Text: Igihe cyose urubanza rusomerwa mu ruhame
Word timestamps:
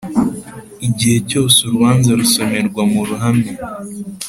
Igihe 0.87 1.17
cyose 1.29 1.57
urubanza 1.61 2.09
rusomerwa 2.19 2.81
mu 2.91 3.01
ruhame 3.07 3.51